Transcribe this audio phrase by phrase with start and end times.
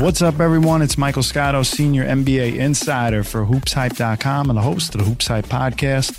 [0.00, 0.80] What's up, everyone?
[0.80, 6.18] It's Michael Scotto, Senior NBA Insider for HoopsHype.com and the host of the HoopsHype Podcast.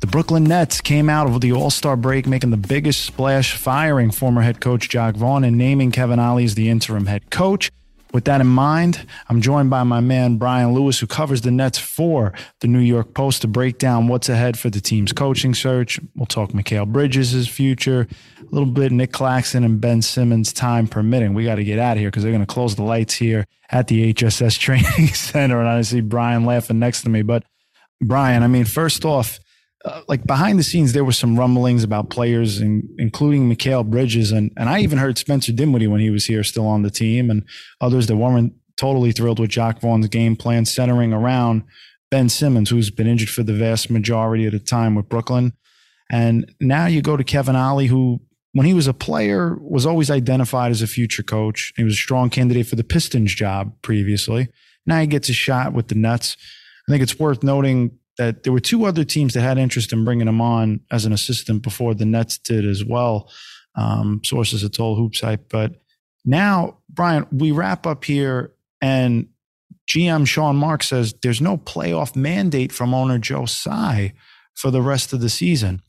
[0.00, 4.10] The Brooklyn Nets came out of the All Star break making the biggest splash, firing
[4.10, 7.70] former head coach Jacque Vaughn and naming Kevin Ollie as the interim head coach.
[8.14, 11.78] With that in mind, I'm joined by my man Brian Lewis, who covers the Nets
[11.78, 16.00] for the New York Post to break down what's ahead for the team's coaching search.
[16.16, 18.08] We'll talk Mikal Bridges' future,
[18.50, 21.34] a little bit Nic Claxton and Ben Simmons, time permitting.
[21.34, 23.46] We got to get out of here because they're going to close the lights here
[23.70, 25.60] at the HSS Training Center.
[25.60, 27.22] And I see Brian laughing next to me.
[27.22, 27.44] But
[28.00, 29.38] Brian, I mean, first off,
[29.84, 34.32] uh, like behind the scenes, there were some rumblings about players, in, including Mikal Bridges,
[34.32, 37.30] and and I even heard Spencer Dinwiddie when he was here, still on the team,
[37.30, 37.44] and
[37.80, 41.62] others that weren't totally thrilled with Jacque Vaughn's game plan centering around
[42.10, 45.52] Ben Simmons, who's been injured for the vast majority of the time with Brooklyn,
[46.10, 48.20] and now you go to Kevin Ollie, who
[48.52, 51.72] when he was a player was always identified as a future coach.
[51.76, 54.48] He was a strong candidate for the Pistons job previously.
[54.86, 56.36] Now he gets a shot with the Nets.
[56.88, 60.04] I think it's worth noting that there were two other teams that had interest in
[60.04, 63.30] bringing him on as an assistant before the Nets did as well.
[63.76, 65.44] Um, sources have told HoopsHype.
[65.48, 65.80] But
[66.24, 69.28] now, Brian, we wrap up here, and
[69.88, 74.14] GM Sean Marks says there's no playoff mandate from owner Joe Tsai
[74.54, 75.80] for the rest of the season.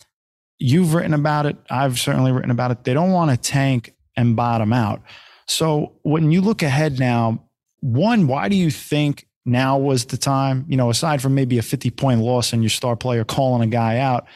[0.59, 1.57] You've written about it.
[1.69, 2.83] I've certainly written about it.
[2.83, 5.01] They don't want to tank and bottom out.
[5.47, 7.43] So when you look ahead now,
[7.79, 11.61] one, why do you think now was the time, you know, aside from maybe a
[11.61, 14.27] 50 point loss and your star player calling a guy out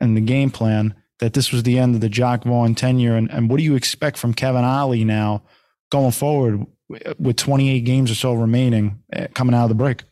[0.00, 3.14] and the game plan, that this was the end of the Jacque Vaughn tenure.
[3.14, 5.42] And, and what do you expect from Kevin Ollie now
[5.90, 6.66] going forward
[7.18, 10.02] with 28 games or so remaining eh, coming out of the break?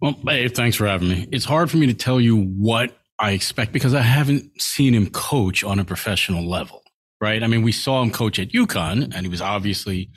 [0.00, 1.28] Well, hey, thanks for having me.
[1.30, 5.10] It's hard for me to tell you what I expect because I haven't seen him
[5.10, 6.82] coach on a professional level,
[7.20, 7.42] right?
[7.42, 10.10] I mean, we saw him coach at UConn and he was obviously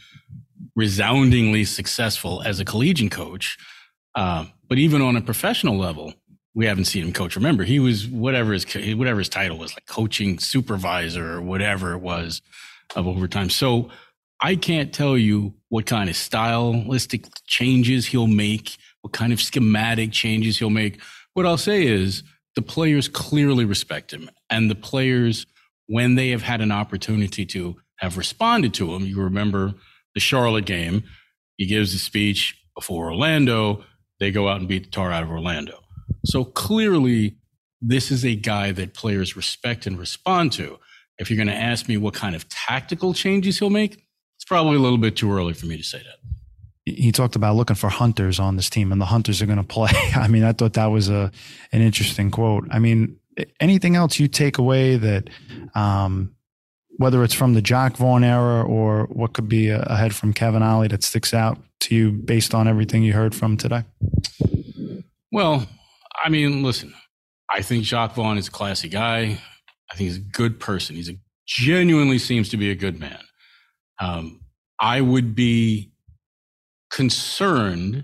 [0.76, 3.58] resoundingly successful as a collegiate coach.
[4.16, 6.14] Uh, but even on a professional level,
[6.56, 7.36] we haven't seen him coach.
[7.36, 8.66] Remember, he was whatever his
[8.96, 12.42] whatever his title was, like coaching supervisor or whatever it was
[12.96, 13.50] of overtime.
[13.50, 13.90] So
[14.40, 20.12] I can't tell you what kind of stylistic changes he'll make, what kind of schematic
[20.12, 21.02] changes he'll make.
[21.34, 22.24] What I'll say is
[22.56, 25.46] the players clearly respect him, and the players,
[25.88, 29.74] when they have had an opportunity to have responded to him, you remember
[30.14, 31.04] the Charlotte game.
[31.58, 33.84] He gives a speech before Orlando.
[34.20, 35.80] They go out and beat the tar out of Orlando.
[36.26, 37.38] So clearly,
[37.82, 40.80] this is a guy that players respect and respond to.
[41.18, 44.04] If you're going to ask me what kind of tactical changes he'll make,
[44.38, 46.18] it's probably a little bit too early for me to say that.
[46.86, 49.64] He talked about looking for hunters on this team, and the hunters are going to
[49.64, 49.92] play.
[50.16, 51.32] I mean, I thought that was a
[51.72, 52.68] an interesting quote.
[52.72, 53.18] I mean,
[53.60, 55.30] anything else you take away that
[55.76, 56.36] um,
[56.98, 60.90] whether it's from the Jacque Vaughn era or what could be ahead from Kevin Ollie
[60.90, 63.84] that sticks out to you based on everything you heard from today?
[65.32, 65.66] Well,
[66.24, 66.94] I mean, listen,
[67.50, 69.40] I think Jacque Vaughn is a classy guy.
[69.92, 70.96] I think he's a good person.
[70.96, 73.20] He's a genuinely seems to be a good man.
[74.00, 74.42] Um,
[74.80, 75.93] I would be
[76.94, 78.04] concerned,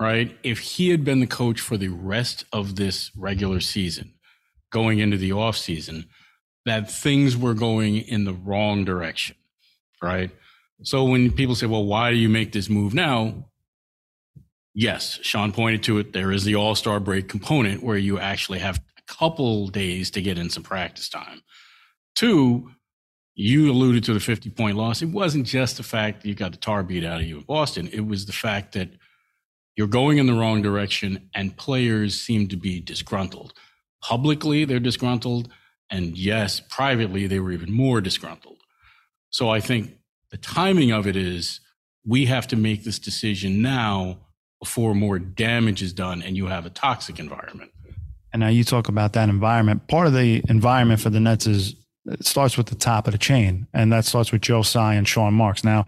[0.00, 4.14] right, if he had been the coach for the rest of this regular season,
[4.70, 6.08] going into the off season
[6.64, 9.34] that things were going in the wrong direction,
[10.00, 10.30] right?
[10.82, 13.48] So when people say, well, why do you make this move now?
[14.74, 16.12] Yes, Sean pointed to it.
[16.12, 20.22] There is the all star break component where you actually have a couple days to
[20.22, 21.42] get in some practice time.
[22.14, 22.70] Two,
[23.40, 25.00] you alluded to the 50 point loss.
[25.00, 27.42] It wasn't just the fact that you got the tar beat out of you in
[27.42, 28.90] Boston, it was the fact that
[29.76, 33.54] you're going in the wrong direction and players seem to be disgruntled.
[34.02, 35.48] Publicly, they're disgruntled.
[35.88, 38.58] And yes, privately, they were even more disgruntled.
[39.30, 39.96] So I think
[40.30, 41.60] the timing of it is
[42.04, 44.18] we have to make this decision now
[44.60, 47.70] before more damage is done and you have a toxic environment.
[48.32, 49.88] And now you talk about that environment.
[49.88, 51.74] Part of the environment for the Nets is
[52.06, 55.06] it starts with the top of the chain, and that starts with Joe Tsai and
[55.06, 55.64] Sean Marks.
[55.64, 55.86] Now,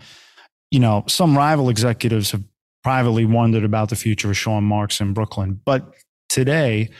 [0.71, 2.43] you know, some rival executives have
[2.83, 5.95] privately wondered about the future of Sean Marks in Brooklyn, but
[6.29, 6.91] today,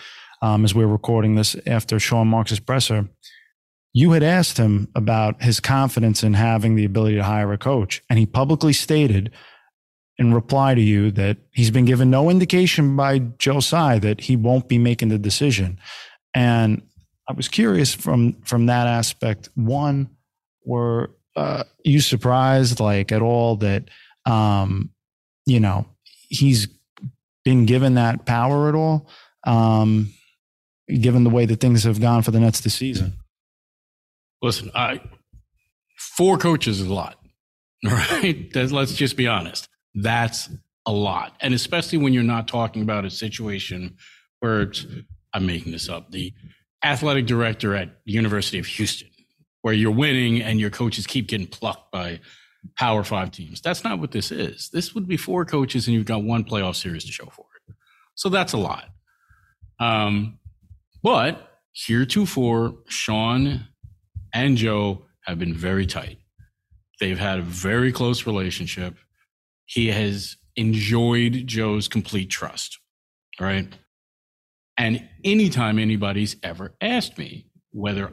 [0.43, 3.09] um, as we're recording this after Sean Marks' presser.
[3.95, 8.03] You had asked him about his confidence in having the ability to hire a coach,
[8.09, 9.31] and he publicly stated
[10.19, 14.37] in reply to you that he's been given no indication by Joe Tsai that he
[14.37, 15.79] won't be making the decision.
[16.35, 16.83] And
[17.29, 19.49] I was curious from from that aspect.
[19.55, 20.11] One,
[20.65, 23.89] were uh, you surprised, like at all, that
[24.27, 24.91] um,
[25.47, 25.87] you know
[26.29, 26.69] he's
[27.45, 29.09] been given that power at all,
[29.45, 30.13] um,
[30.89, 33.15] given the way that things have gone for the Nets this season?
[34.43, 35.01] Listen, I
[35.97, 37.19] four coaches is a lot,
[37.85, 38.49] right?
[38.55, 39.69] Let's just be honest.
[39.95, 40.49] That's
[40.87, 43.97] a lot, and especially when you're not talking about a situation
[44.41, 44.87] where it's
[45.33, 46.11] I'm making this up.
[46.11, 46.33] The
[46.85, 49.09] athletic director at University of Houston,
[49.63, 52.21] where you're winning and your coaches keep getting plucked by
[52.77, 53.61] Power Five teams.
[53.61, 54.71] That's not what this is.
[54.73, 57.75] This would be four coaches and you've got one playoff series to show for it.
[58.15, 58.89] So that's a lot.
[59.81, 60.39] Um,
[61.03, 63.67] but heretofore, Sean
[64.33, 66.19] and Joe have been very tight.
[67.01, 68.97] They've had a very close relationship.
[69.67, 72.79] He has enjoyed Joe's complete trust.
[73.41, 73.67] All right.
[74.77, 78.13] And anytime anybody's ever asked me whether,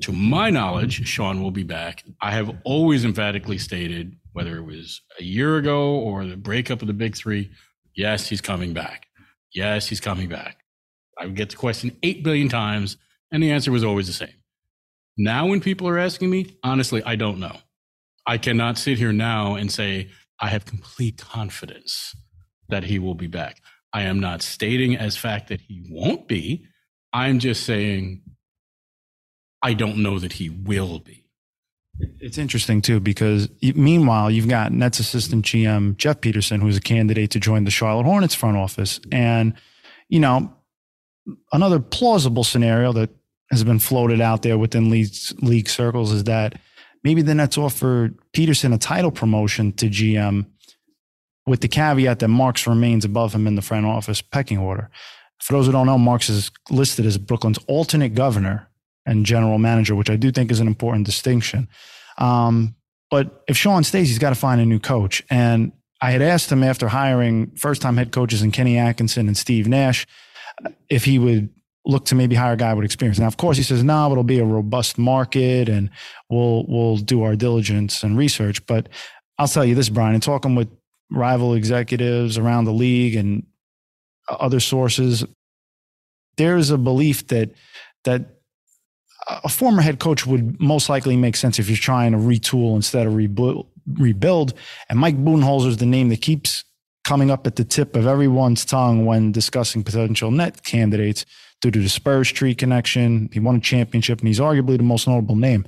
[0.00, 5.00] to my knowledge, Sean will be back, I have always emphatically stated, whether it was
[5.18, 7.50] a year ago or the breakup of the big three,
[7.94, 9.06] yes, he's coming back.
[9.54, 10.58] Yes, he's coming back.
[11.18, 12.96] I would get the question 8 billion times,
[13.30, 14.34] and the answer was always the same.
[15.16, 17.58] Now, when people are asking me, honestly, I don't know.
[18.26, 20.10] I cannot sit here now and say,
[20.40, 22.16] I have complete confidence
[22.68, 23.60] that he will be back.
[23.92, 26.66] I am not stating as fact that he won't be.
[27.12, 28.22] I'm just saying
[29.62, 31.24] I don't know that he will be.
[32.20, 37.30] It's interesting too because meanwhile you've got Nets assistant GM Jeff Peterson, who's a candidate
[37.32, 39.54] to join the Charlotte Hornets front office, and
[40.08, 40.52] you know
[41.52, 43.10] another plausible scenario that
[43.50, 46.58] has been floated out there within league, circles is that
[47.04, 50.46] maybe the Nets offer Peterson a title promotion to GM
[51.46, 54.90] with the caveat that Marks remains above him in the front office pecking order.
[55.40, 58.68] For those who don't know, Marks is listed as Brooklyn's alternate governor
[59.04, 61.68] and general manager, which I do think is an important distinction.
[62.18, 62.76] Um,
[63.10, 65.22] but if Sean stays, he's got to find a new coach.
[65.28, 69.36] And I had asked him after hiring first time head coaches in Kenny Atkinson and
[69.36, 70.06] Steve Nash
[70.88, 71.50] if he would
[71.84, 73.18] look to maybe hire a guy with experience.
[73.18, 75.90] Now, of course, he says, no, it'll be a robust market and
[76.30, 78.64] we'll, we'll do our diligence and research.
[78.66, 78.88] But
[79.38, 80.68] I'll tell you this, Brian, in talking with
[81.12, 83.44] rival executives around the league and
[84.28, 85.24] other sources,
[86.36, 87.50] there's a belief that
[88.04, 88.40] that
[89.44, 93.06] a former head coach would most likely make sense if you're trying to retool instead
[93.06, 93.68] of rebuild.
[93.94, 94.54] rebuild.
[94.88, 96.64] And Mike Budenholzer is the name that keeps
[97.04, 101.24] coming up at the tip of everyone's tongue when discussing potential net candidates
[101.60, 103.28] due to the Spurs tree connection.
[103.32, 105.66] He won a championship, and he's arguably the most notable name.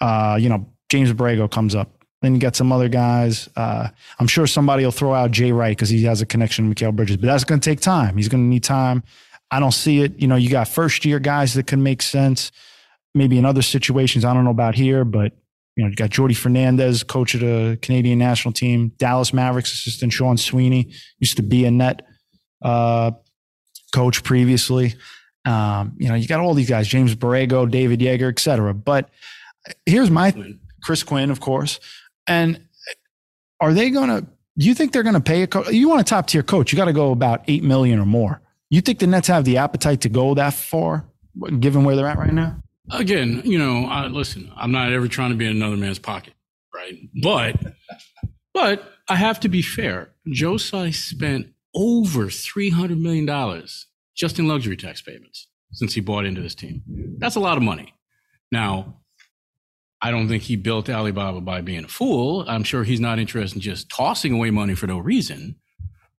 [0.00, 3.48] Uh, you know, James Borrego comes up then you got some other guys.
[3.54, 3.88] Uh,
[4.18, 6.94] I'm sure somebody will throw out Jay Wright because he has a connection to Mikal
[6.94, 8.16] Bridges, but that's going to take time.
[8.16, 9.02] He's going to need time.
[9.50, 10.20] I don't see it.
[10.20, 12.52] You know, you got first year guys that can make sense.
[13.14, 15.32] Maybe in other situations, I don't know about here, but
[15.76, 20.12] you know, you got Jordi Fernandez, coach of the Canadian national team, Dallas Mavericks assistant
[20.12, 22.02] Sean Sweeney, used to be a net
[22.62, 23.12] uh,
[23.94, 24.94] coach previously.
[25.44, 28.74] Um, you know, you got all these guys, James Borrego, David Yeager, et cetera.
[28.74, 29.08] But
[29.86, 30.34] here's my
[30.82, 31.78] Chris Quinn, of course.
[32.28, 32.60] And
[33.60, 34.26] are they going to?
[34.58, 35.70] Do you think they're going to pay a coach?
[35.70, 36.72] You want a top tier coach?
[36.72, 38.42] You got to go about eight million or more.
[38.70, 41.08] You think the Nets have the appetite to go that far,
[41.60, 42.62] given where they're at right now?
[42.90, 46.34] Again, you know, I, listen, I'm not ever trying to be in another man's pocket,
[46.74, 46.94] right?
[47.22, 47.56] But,
[48.52, 50.10] but I have to be fair.
[50.30, 56.00] Joe Tsai spent over three hundred million dollars just in luxury tax payments since he
[56.00, 56.82] bought into this team.
[57.18, 57.94] That's a lot of money.
[58.50, 58.97] Now,
[60.00, 62.44] I don't think he built Alibaba by being a fool.
[62.46, 65.56] I'm sure he's not interested in just tossing away money for no reason,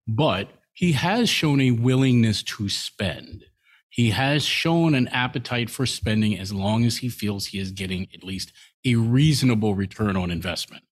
[0.08, 3.46] but he has shown a willingness to spend.
[3.90, 8.08] He has shown an appetite for spending as long as he feels he is getting
[8.14, 8.52] at least
[8.86, 10.84] a reasonable return on investment.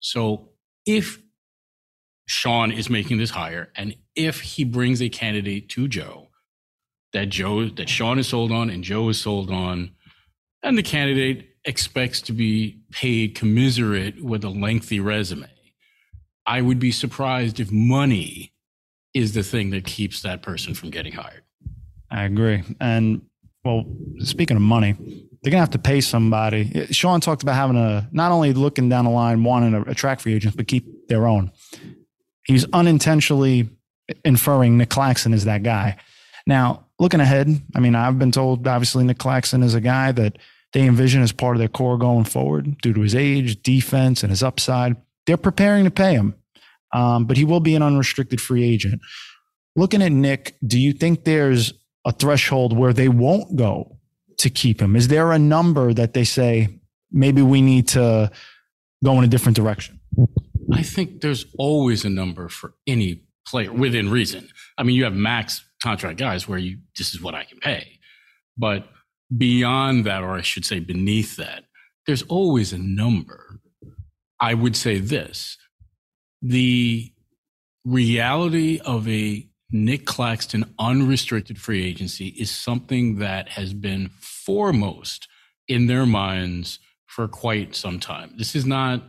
[0.00, 0.50] So
[0.86, 1.20] if
[2.26, 6.28] Sean is making this hire and if he brings a candidate to Joe
[7.12, 9.92] that Joe that Sean is sold on and Joe is sold on
[10.62, 15.48] and the candidate expects to be paid commiserate with a lengthy resume.
[16.46, 18.52] I would be surprised if money
[19.12, 21.42] is the thing that keeps that person from getting hired.
[22.10, 22.62] I agree.
[22.80, 23.22] And
[23.64, 23.84] well,
[24.18, 24.92] speaking of money,
[25.42, 26.86] they're gonna have to pay somebody.
[26.92, 30.34] Sean talked about having a not only looking down the line wanting to attract free
[30.34, 31.50] agents, but keep their own.
[32.44, 33.68] He's unintentionally
[34.24, 35.96] inferring Nic Claxton is that guy.
[36.46, 40.38] Now, looking ahead, I mean, I've been told obviously Nic Claxton is a guy that
[40.76, 44.28] they envision as part of their core going forward due to his age, defense, and
[44.28, 44.94] his upside.
[45.24, 46.34] They're preparing to pay him,
[46.92, 49.00] um, but he will be an unrestricted free agent.
[49.74, 51.72] Looking at Nic, do you think there's
[52.04, 53.96] a threshold where they won't go
[54.36, 54.96] to keep him?
[54.96, 56.68] Is there a number that they say
[57.10, 58.30] maybe we need to
[59.02, 59.98] go in a different direction?
[60.74, 64.50] I think there's always a number for any player within reason.
[64.76, 67.98] I mean, you have max contract guys where you this is what I can pay,
[68.58, 68.86] but
[69.34, 71.64] beyond that, or I should say beneath that,
[72.06, 73.60] there's always a number.
[74.38, 75.56] I would say this:
[76.42, 77.12] the
[77.84, 85.28] reality of a Nic Claxton unrestricted free agency is something that has been foremost
[85.66, 88.32] in their minds for quite some time.
[88.36, 89.02] This is not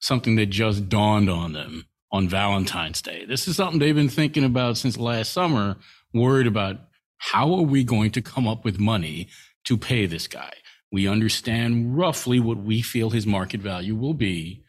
[0.00, 3.24] something that just dawned on them on Valentine's Day.
[3.24, 5.76] This is something they've been thinking about since last summer,
[6.12, 6.76] worried about
[7.16, 9.28] how are we going to come up with money
[9.64, 10.52] to pay this guy?
[10.92, 14.62] We understand roughly what we feel his market value will be,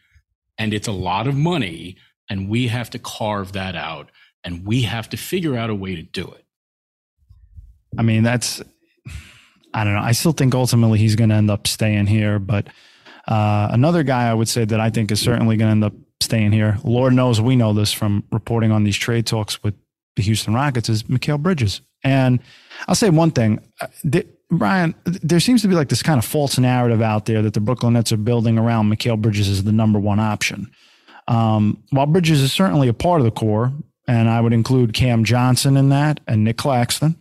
[0.58, 1.96] and it's a lot of money,
[2.28, 4.10] and we have to carve that out
[4.46, 6.44] and we have to figure out a way to do it.
[7.98, 8.62] I mean, that's
[9.74, 10.00] I don't know.
[10.00, 12.68] I still think ultimately he's going to end up staying here, but
[13.28, 15.92] uh, another guy I would say that I think is certainly going to end up
[16.22, 16.78] staying here.
[16.84, 19.74] Lord knows we know this from reporting on these trade talks with
[20.14, 21.82] the Houston Rockets is Mikal Bridges.
[22.04, 22.40] And
[22.86, 23.88] I'll say one thing, uh,
[24.50, 24.94] Brian.
[25.04, 27.94] There seems to be like this kind of false narrative out there that the Brooklyn
[27.94, 30.70] Nets are building around Mikal Bridges as the number one option.
[31.28, 33.72] Um, while Bridges is certainly a part of the core,
[34.06, 37.16] and I would include Cam Johnson in that and Nic Claxton,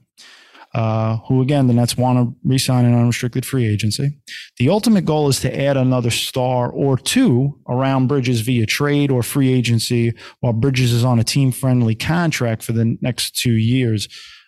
[0.76, 4.20] uh, who again the Nets want to re-sign an unrestricted free agency.
[4.58, 9.24] The ultimate goal is to add another star or two around Bridges via trade or
[9.24, 14.08] free agency, while Bridges is on a team-friendly contract for the next two years,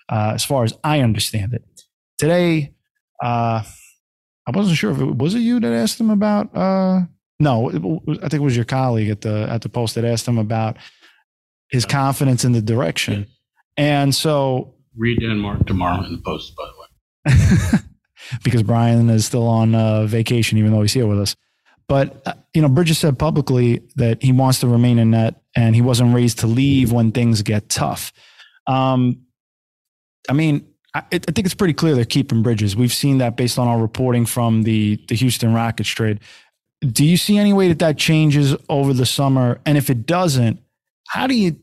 [0.10, 1.64] uh, as far as I understand it.
[2.18, 2.74] Today,
[3.24, 6.56] uh, I wasn't sure if it was it you that asked him about.
[6.56, 7.02] Uh,
[7.40, 10.38] no, I think it was your colleague at the at the post that asked him
[10.38, 10.78] about
[11.70, 13.28] his confidence in the direction.
[13.76, 17.80] And so read Denmark tomorrow in the post, by the way.
[18.44, 21.36] because Brian is still on uh, vacation, even though he's here with us.
[21.88, 25.74] But, uh, you know, Bridges said publicly that he wants to remain in net and
[25.74, 28.12] he wasn't raised to leave when things get tough.
[28.66, 29.22] Um,
[30.30, 32.76] I mean, I, I, think it's pretty clear they're keeping Bridges.
[32.76, 36.20] We've seen that based on our reporting from the, the Houston Rockets trade.
[36.82, 39.60] Do you see any way that that changes over the summer?
[39.66, 40.60] And if it doesn't,
[41.08, 41.60] how do you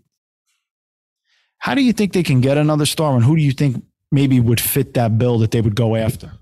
[1.58, 4.38] how do you think they can get another star and who do you think maybe
[4.38, 6.32] would fit that bill that they would go after?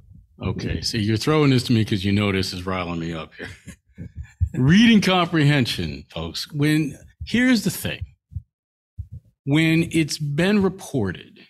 [0.43, 3.33] Okay, so you're throwing this to me because you know this is riling me up
[3.35, 3.49] here.
[4.55, 6.51] Reading comprehension, folks.
[6.53, 8.05] When here's the thing.
[9.45, 11.41] When it's been reported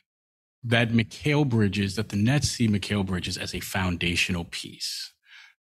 [0.65, 5.13] that Mikal Bridges, that the Nets see Mikal Bridges as a foundational piece,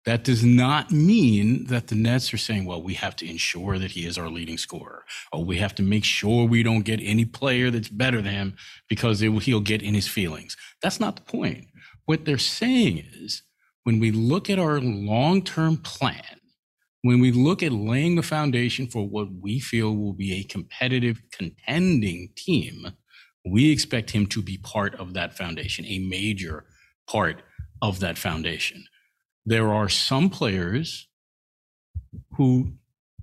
[0.05, 3.91] that does not mean that the Nets are saying, well, we have to ensure that
[3.91, 7.25] he is our leading scorer, or we have to make sure we don't get any
[7.25, 8.55] player that's better than him
[8.87, 10.55] because will, he'll get in his feelings.
[10.81, 11.65] That's not the point.
[12.05, 13.43] What they're saying is
[13.83, 16.23] when we look at our long term plan,
[17.01, 21.21] when we look at laying the foundation for what we feel will be a competitive,
[21.31, 22.87] contending team,
[23.45, 26.65] we expect him to be part of that foundation, a major
[27.07, 27.41] part
[27.81, 28.83] of that foundation
[29.49, 31.07] there are some players
[32.37, 32.73] who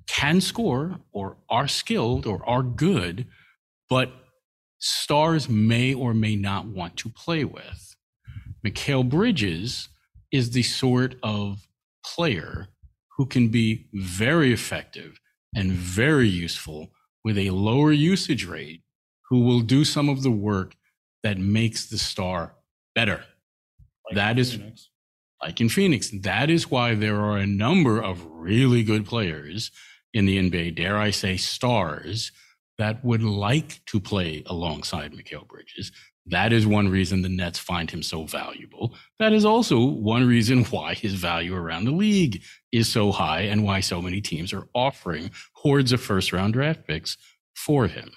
[0.08, 3.26] can score or are skilled or are good,
[3.88, 4.10] but
[4.80, 7.94] stars may or may not want to play with.
[8.66, 9.88] Mikal Bridges
[10.32, 11.68] is the sort of
[12.04, 12.66] player
[13.16, 15.20] who can be very effective
[15.54, 16.88] and very useful
[17.24, 18.82] with a lower usage rate,
[19.28, 20.74] who will do some of the work
[21.22, 22.54] that makes the star
[22.94, 23.24] better.
[24.06, 24.88] Like that is Phoenix
[25.42, 26.10] like in Phoenix.
[26.10, 29.70] That is why there are a number of really good players
[30.14, 32.32] in the NBA, dare I say stars,
[32.78, 35.92] that would like to play alongside Mikal Bridges.
[36.26, 38.94] That is one reason the Nets find him so valuable.
[39.18, 42.42] That is also one reason why his value around the league
[42.72, 46.86] is so high and why so many teams are offering hordes of first round draft
[46.86, 47.16] picks
[47.54, 48.10] for him.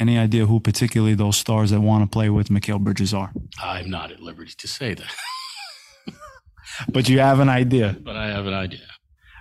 [0.00, 3.32] Any idea who particularly those stars that want to play with Mikal Bridges are?
[3.62, 5.14] I'm not at liberty to say that.
[6.88, 7.96] but you have an idea.
[8.02, 8.80] But I have an idea.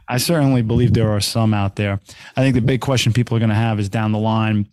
[0.09, 2.01] I certainly believe there are some out there.
[2.35, 4.67] I think the big question people are going to have is down the line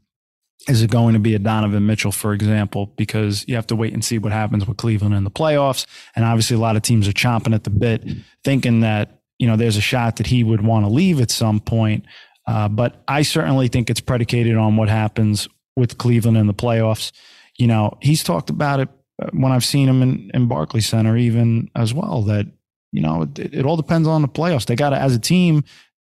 [0.68, 2.86] is it going to be a Donovan Mitchell, for example?
[2.96, 5.86] Because you have to wait and see what happens with Cleveland in the playoffs.
[6.16, 8.04] And obviously, a lot of teams are chomping at the bit,
[8.42, 11.60] thinking that, you know, there's a shot that he would want to leave at some
[11.60, 12.04] point.
[12.48, 17.12] Uh, but I certainly think it's predicated on what happens with Cleveland in the playoffs
[17.58, 18.88] you know, he's talked about it
[19.22, 22.46] uh, when I've seen him in, in Barclays Center, even as well, that,
[22.92, 24.66] you know, it, it all depends on the playoffs.
[24.66, 25.64] They got to, as a team,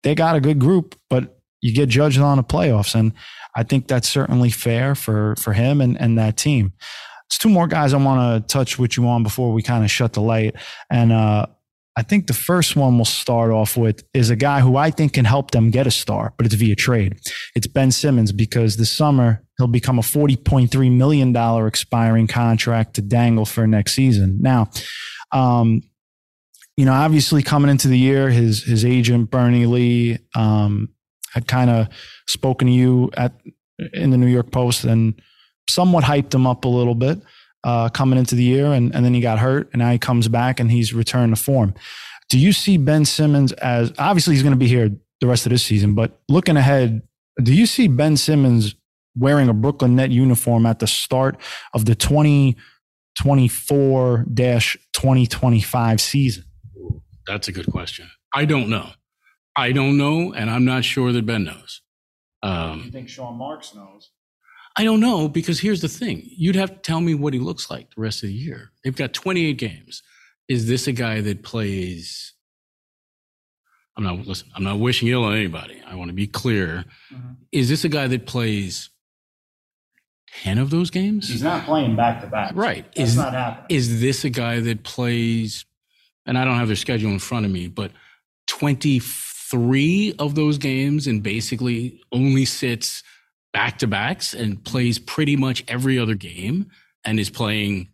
[0.02, 2.94] they got a good group, but you get judged on the playoffs.
[2.94, 3.12] And
[3.54, 6.72] I think that's certainly fair for, for him and, and that team.
[7.28, 9.90] There's two more guys I want to touch with you on before we kind of
[9.90, 10.54] shut the light.
[10.90, 11.46] And, uh,
[11.97, 15.15] I think the first one we'll start off with is a guy who I think
[15.15, 17.19] can help them get a star, but it's via trade.
[17.55, 21.35] It's Ben Simmons because this summer he'll become a $40.3 million
[21.67, 24.38] expiring contract to dangle for next season.
[24.43, 24.69] Now,
[25.33, 25.83] um,
[26.76, 30.91] you know, obviously coming into the year, his his agent Bernie Lee um,
[31.33, 31.88] had kind of
[32.26, 33.33] spoken to you at
[33.95, 35.21] in the New York Post and
[35.69, 37.19] somewhat hyped him up a little bit
[37.66, 40.28] uh, coming into the year, and, and then he got hurt, and now he comes
[40.28, 41.75] back and he's returned to form.
[42.28, 44.88] Do you see Ben Simmons as obviously he's going to be here
[45.20, 47.02] the rest of this season, but looking ahead,
[47.42, 48.76] do you see Ben Simmons
[49.18, 51.40] wearing a Brooklyn Net uniform at the start
[51.75, 56.44] of the 2024 2025 season?
[57.26, 58.08] That's a good question.
[58.32, 58.90] I don't know.
[59.56, 61.82] I don't know, and I'm not sure that Ben knows.
[62.44, 64.11] Um, you think Sean Marks knows?
[64.76, 66.23] I don't know because here's the thing.
[66.37, 68.73] You'd have to tell me what he looks like the rest of the year.
[68.85, 70.02] They've got 28 games.
[70.49, 72.35] Is this a guy that plays?
[73.97, 74.49] I'm not listen.
[74.54, 75.83] I'm not wishing ill on anybody.
[75.87, 76.85] I want to be clear.
[77.12, 77.33] Mm-hmm.
[77.52, 78.90] Is this a guy that plays
[80.42, 81.28] 10 of those games?
[81.28, 82.52] He's not playing back to back.
[82.54, 82.85] Right.
[82.95, 83.66] That's is, not happening.
[83.71, 85.64] Is this a guy that plays,
[86.26, 87.90] and I don't have their schedule in front of me, but
[88.49, 93.02] 23 of those games and basically only sits
[93.56, 96.70] back to backs and plays pretty much every other game
[97.06, 97.88] and is playing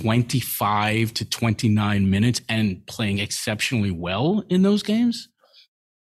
[0.00, 5.28] 25 to 29 minutes and playing exceptionally well in those games,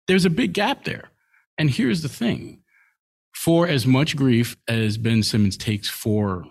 [0.08, 1.10] there's a big gap there.
[1.58, 2.62] And here's the thing
[3.34, 6.46] for as much grief as Ben Simmons takes for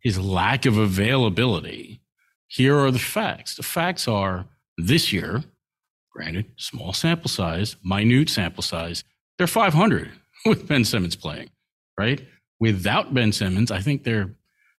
[0.00, 2.02] his lack of availability,
[2.48, 3.54] here are the facts.
[3.54, 4.46] The facts are
[4.76, 5.44] this year,
[6.12, 9.04] granted, small sample size, minute sample size,
[9.38, 10.10] they're 500
[10.44, 11.48] with Ben Simmons playing
[12.00, 12.26] right?
[12.60, 14.34] Without Ben Simmons, I think they're,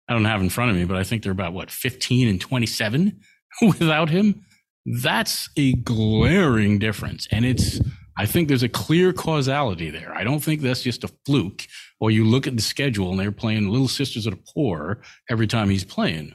[0.08, 2.40] I don't have in front of me, but I think they're about what, 15 and
[2.40, 3.20] 27
[3.62, 4.42] without him.
[4.86, 7.28] That's a glaring difference.
[7.30, 7.78] And it's,
[8.16, 10.14] I think there's a clear causality there.
[10.14, 11.66] I don't think that's just a fluke,
[12.00, 15.46] or you look at the schedule and they're playing Little Sisters of the Poor every
[15.46, 16.34] time he's playing.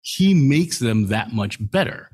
[0.00, 2.08] He makes them that much better.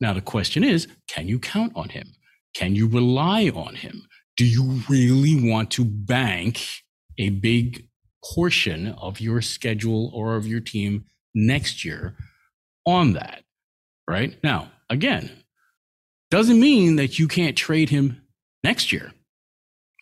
[0.00, 2.08] Now, the question is can you count on him?
[2.54, 4.06] Can you rely on him?
[4.36, 6.83] Do you really want to bank
[7.18, 7.88] a big
[8.24, 12.16] portion of your schedule or of your team next year
[12.86, 13.42] on that,
[14.08, 14.36] right?
[14.42, 15.30] Now, again,
[16.30, 18.22] doesn't mean that you can't trade him
[18.62, 19.12] next year,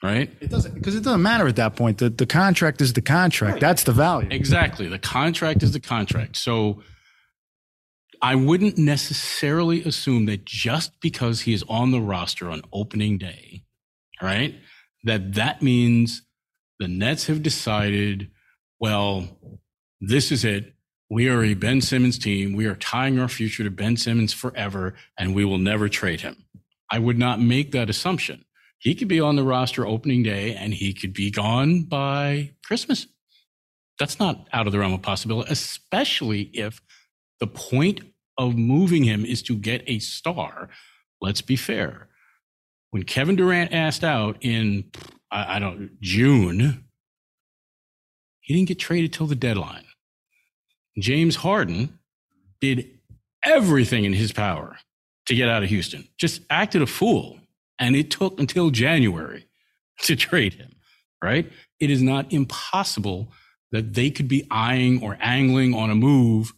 [0.02, 0.30] right?
[0.40, 1.98] It doesn't because it doesn't matter at that point.
[1.98, 3.54] The the contract is the contract.
[3.54, 3.60] Right.
[3.60, 4.28] That's the value.
[4.30, 4.88] Exactly.
[4.88, 6.36] The contract is the contract.
[6.36, 6.82] So
[8.22, 13.64] I wouldn't necessarily assume that just because he is on the roster on opening day,
[14.22, 14.54] right,
[15.04, 16.22] that that means
[16.82, 18.28] the Nets have decided,
[18.80, 19.28] well,
[20.00, 20.74] this is it.
[21.08, 22.54] We are a Ben Simmons team.
[22.54, 26.44] We are tying our future to Ben Simmons forever, and we will never trade him.
[26.90, 28.44] I would not make that assumption.
[28.78, 33.06] He could be on the roster opening day and he could be gone by Christmas.
[34.00, 36.82] That's not out of the realm of possibility, especially if
[37.38, 38.00] the point
[38.36, 40.68] of moving him is to get a star.
[41.20, 42.08] Let's be fair.
[42.92, 44.84] When Kevin Durant asked out in
[45.32, 46.84] I, I don't June.
[48.40, 49.84] He didn't get traded till the deadline.
[50.98, 51.98] James Harden
[52.60, 52.86] did
[53.44, 54.76] everything in his power
[55.26, 56.06] to get out of Houston.
[56.18, 57.40] Just acted a fool,
[57.78, 59.46] and it took until January
[60.02, 60.70] to trade him.
[61.24, 61.50] Right?
[61.80, 63.32] It is not impossible
[63.70, 66.52] that they could be eyeing or angling on a move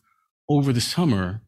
[0.49, 1.43] over the summer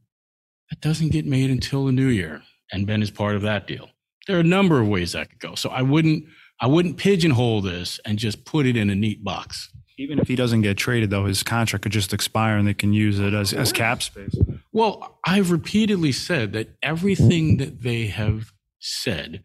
[0.70, 2.42] that doesn't get made until the new year.
[2.70, 3.88] And Ben is part of that deal.
[4.26, 5.54] There are a number of ways that could go.
[5.54, 6.24] So I wouldn't
[6.60, 9.70] I wouldn't pigeonhole this and just put it in a neat box.
[9.98, 12.92] Even if he doesn't get traded, though, his contract could just expire and they can
[12.92, 14.34] use it as, as cap space.
[14.72, 19.42] Well, I've repeatedly said that everything that they have said,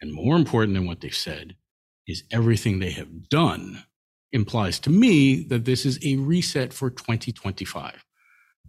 [0.00, 1.54] and more important than what they've said,
[2.08, 3.84] is everything they have done
[4.32, 8.04] implies to me that this is a reset for 2025.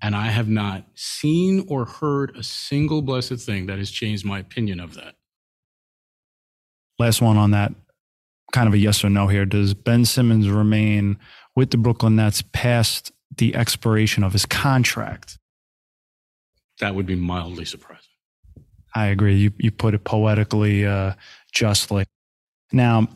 [0.02, 4.40] And I have not seen or heard a single blessed thing that has changed my
[4.40, 5.16] opinion of that.
[6.98, 7.74] Last one on that,
[8.54, 9.46] kind of a yes or no here.
[9.46, 11.18] Does Ben Simmons remain
[11.56, 15.38] with the Brooklyn Nets past the expiration of his contract?
[16.80, 18.04] That would be mildly surprising.
[18.94, 19.36] I agree.
[19.36, 21.14] You you put it poetically uh,
[21.54, 22.06] justly.
[22.72, 23.08] Now,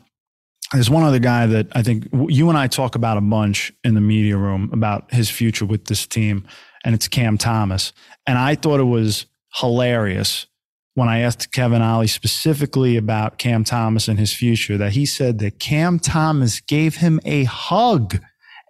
[0.74, 3.96] there's one other guy that I think you and I talk about a bunch in
[3.96, 6.46] the media room about his future with this team,
[6.84, 7.94] and it's Cam Thomas.
[8.28, 10.46] And I thought it was hilarious
[11.00, 15.40] when I asked Kevin Ollie specifically about Cam Thomas and his future that he said
[15.40, 18.20] that Cam Thomas gave him a hug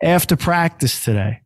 [0.04, 1.42] after practice today.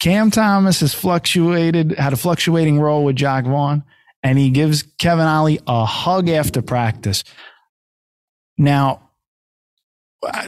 [0.00, 3.84] Cam Thomas has fluctuated, had a fluctuating role with Jacque Vaughn,
[4.22, 7.22] and he gives Kevin Ollie a hug after practice.
[8.56, 9.10] Now,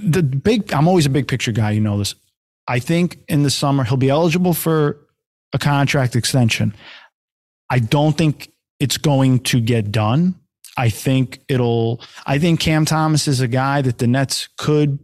[0.00, 2.14] the big, I'm always a big picture guy, you know this.
[2.66, 4.96] I think in the summer he'll be eligible for
[5.52, 6.74] a contract extension.
[7.68, 8.50] I don't think
[8.80, 10.34] it's going to get done.
[10.76, 14.98] I think it'll, I think Cam Thomas is a guy that the Nets could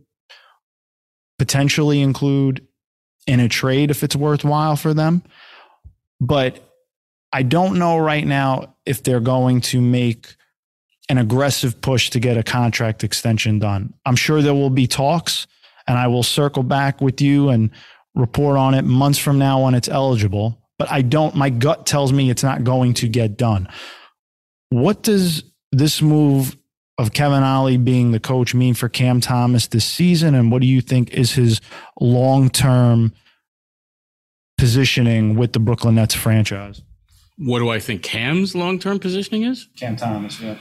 [1.39, 2.67] potentially include
[3.27, 5.23] in a trade if it's worthwhile for them.
[6.21, 6.61] But
[7.33, 10.35] I don't know right now if they're going to make
[11.09, 13.93] an aggressive push to get a contract extension done.
[14.07, 15.47] I'm sure there will be talks,
[15.87, 17.71] and I will circle back with you and
[18.15, 20.59] report on it months from now when it's eligible.
[20.79, 23.69] But I don't, my gut tells me it's not going to get done.
[24.69, 26.57] What does this move
[26.99, 30.35] of Kevin Ollie being the coach mean for Cam Thomas this season?
[30.35, 31.61] And what do you think is his
[32.01, 33.13] long term
[34.59, 36.83] positioning with the Brooklyn Nets franchise?
[37.39, 39.69] What do I think Cam's long term positioning is?
[39.77, 40.59] Cam Thomas, yeah.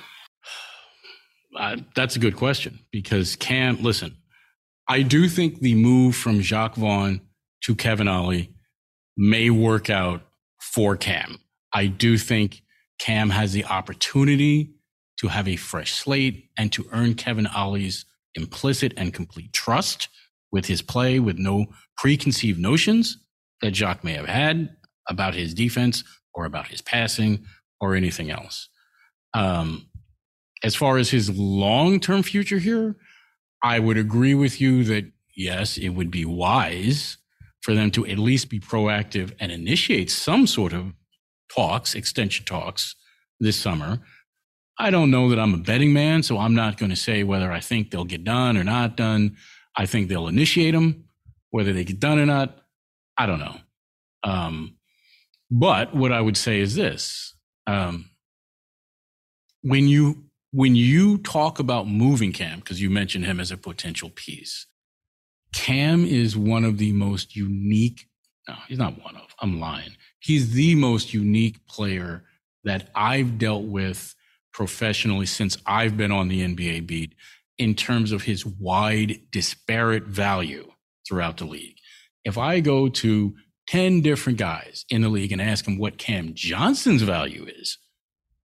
[1.58, 4.18] Uh, that's a good question because Cam, listen,
[4.88, 7.22] I do think the move from Jacque Vaughn
[7.64, 8.52] to Kevin Ollie
[9.18, 10.22] may work out
[10.60, 11.40] for Cam.
[11.74, 12.62] I do think
[13.00, 14.76] Cam has the opportunity
[15.18, 20.10] to have a fresh slate and to earn Kevin Ollie's implicit and complete trust
[20.52, 21.66] with his play with no
[21.98, 23.18] preconceived notions
[23.62, 24.76] that Jacque may have had
[25.10, 27.46] about his defense or about his passing
[27.80, 28.70] or anything else.
[29.34, 29.88] Um,
[30.64, 32.96] as far as his long term future here,
[33.62, 37.18] I would agree with you that yes, it would be wise
[37.66, 40.94] for them to at least be proactive and initiate some sort of
[41.52, 42.96] talks, extension talks
[43.40, 44.02] this summer.
[44.78, 47.52] I don't know that I'm a betting man, so I'm not going to say whether
[47.52, 49.38] I think they'll get done or not done.
[49.76, 51.06] I think they'll initiate them.
[51.50, 52.56] Whether they get done or not,
[53.18, 53.56] I don't know.
[54.24, 54.78] Um,
[55.50, 57.34] but what I would say is this:
[57.66, 58.12] um,
[59.64, 64.12] when you when you talk about moving Cam, because you mentioned him as a potential
[64.12, 64.68] piece,
[65.56, 68.08] Cam is one of the most unique.
[68.48, 69.34] No, he's not one of.
[69.40, 69.96] I'm lying.
[70.20, 72.24] He's the most unique player
[72.66, 74.14] that I've dealt with
[74.54, 77.16] professionally since I've been on the NBA beat
[77.58, 80.72] in terms of his wide, disparate value
[81.08, 81.78] throughout the league.
[82.26, 83.36] If I go to
[83.70, 87.78] 10 different guys in the league and ask them what Cam Johnson's value is,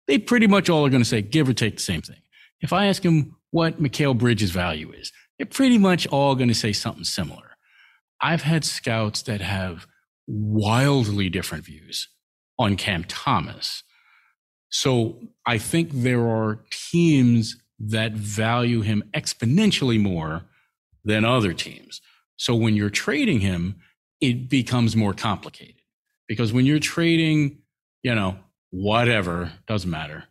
[0.06, 2.20] they pretty much all are going to say, give or take the same thing.
[2.60, 6.54] If I ask them what Mikal Bridges' value is, they're pretty much all going to
[6.54, 7.56] say something similar.
[8.20, 9.86] I've had scouts that have
[10.26, 12.08] wildly different views
[12.58, 13.82] on Cam Thomas.
[14.68, 20.42] So I think there are teams that value him exponentially more
[21.04, 22.02] than other teams.
[22.36, 23.76] So when you're trading him,
[24.20, 25.80] it becomes more complicated
[26.28, 27.62] because when you're trading,
[28.02, 28.36] you know,
[28.68, 30.24] whatever, doesn't matter.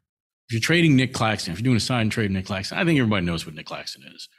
[0.48, 3.00] If you're trading Nic Claxton, if you're doing a sign trade Nic Claxton, I think
[3.00, 4.30] everybody knows what Nic Claxton is.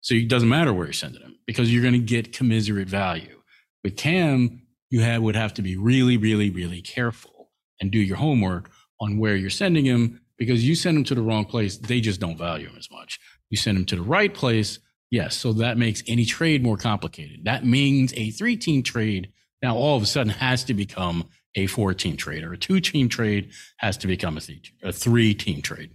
[0.00, 3.40] So it doesn't matter where you're sending them because you're going to get commiserate value.
[3.82, 8.16] With Cam, you have, would have to be really, really, really careful and do your
[8.16, 12.00] homework on where you're sending him because you send him to the wrong place, they
[12.00, 13.18] just don't value him as much.
[13.50, 14.78] You send him to the right place,
[15.10, 15.36] yes.
[15.36, 17.44] So that makes any trade more complicated.
[17.44, 19.32] That means a three team trade
[19.62, 22.80] now all of a sudden has to become a four team trade or a two
[22.80, 24.38] team trade has to become
[24.82, 25.90] a three team trade.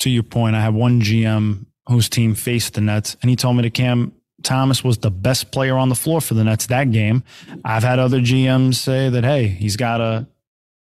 [0.00, 3.56] To your point, I have one GM whose team faced the Nets, and he told
[3.56, 6.90] me that Cam Thomas was the best player on the floor for the Nets that
[6.90, 7.24] game.
[7.64, 10.26] I've had other GMs say that, hey, he's got to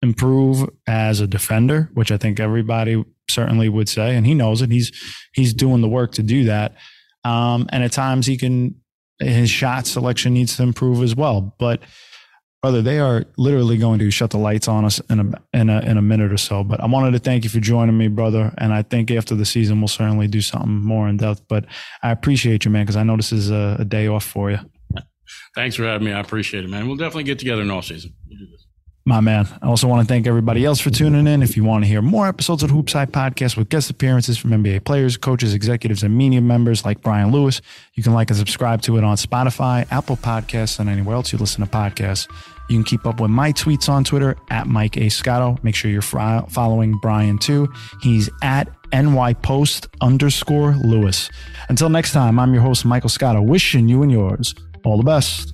[0.01, 4.71] improve as a defender, which I think everybody certainly would say, and he knows it.
[4.71, 4.91] He's
[5.33, 6.75] he's doing the work to do that.
[7.23, 8.75] Um, and at times he can
[9.19, 11.55] his shot selection needs to improve as well.
[11.57, 11.81] But
[12.61, 15.79] brother, they are literally going to shut the lights on us in a, in a
[15.81, 16.63] in a minute or so.
[16.63, 18.53] But I wanted to thank you for joining me, brother.
[18.57, 21.43] And I think after the season, we'll certainly do something more in depth.
[21.47, 21.65] But
[22.03, 24.59] I appreciate you, man, because I know this is a, a, day off for you.
[25.55, 26.13] Thanks for having me.
[26.13, 26.87] I appreciate it, man.
[26.87, 28.13] We'll definitely get together in off season.
[29.07, 29.47] My man.
[29.61, 31.41] I also want to thank everybody else for tuning in.
[31.41, 34.51] If you want to hear more episodes of the HoopsHype Podcast with guest appearances from
[34.51, 37.61] NBA players, coaches, executives, and media members like Brian Lewis,
[37.93, 41.39] you can like and subscribe to it on Spotify, Apple Podcasts, and anywhere else you
[41.39, 42.29] listen to podcasts.
[42.67, 45.07] You can keep up with my tweets on Twitter at Mike A.
[45.07, 45.57] Scotto.
[45.63, 47.71] Make sure you're following Brian too.
[48.01, 51.29] He's at nypost underscore Lewis.
[51.69, 55.53] Until next time, I'm your host, Michael Scotto, wishing you and yours all the best.